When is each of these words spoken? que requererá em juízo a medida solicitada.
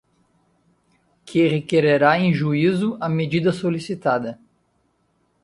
que 1.23 1.47
requererá 1.47 2.17
em 2.17 2.33
juízo 2.33 2.97
a 2.99 3.07
medida 3.07 3.53
solicitada. 3.53 4.39